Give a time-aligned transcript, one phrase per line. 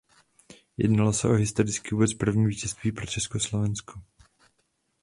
[0.77, 4.01] Jednalo se historicky o vůbec první vítězství pro Československo.